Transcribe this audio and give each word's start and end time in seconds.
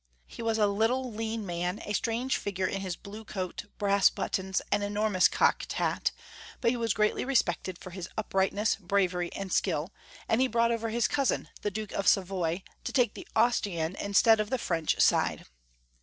He 0.25 0.41
was 0.41 0.57
a 0.57 0.65
little 0.65 1.13
lean 1.13 1.45
man— 1.45 1.79
a 1.85 1.93
strange 1.93 2.35
figure 2.37 2.65
in 2.65 2.81
his 2.81 2.95
blue 2.95 3.23
coat, 3.23 3.65
brass 3.77 4.09
buttons, 4.09 4.59
and 4.71 4.81
enormous 4.83 5.27
cocked 5.27 5.73
hat, 5.73 6.09
but 6.59 6.71
he 6.71 6.75
was 6.75 6.95
greatly 6.95 7.23
respected 7.23 7.77
for 7.77 7.91
his 7.91 8.09
uprightness, 8.17 8.77
bravery, 8.77 9.31
and 9.33 9.53
skill, 9.53 9.91
and 10.27 10.41
he 10.41 10.47
brought 10.47 10.71
over 10.71 10.89
his 10.89 11.07
cousin, 11.07 11.49
the 11.61 11.69
Duke 11.69 11.91
of 11.91 12.07
Savoy, 12.07 12.63
to 12.83 12.91
take 12.91 13.13
the 13.13 13.27
Austrian 13.35 13.95
instead 13.97 14.39
of 14.39 14.49
the 14.49 14.57
French 14.57 14.99
side. 14.99 15.45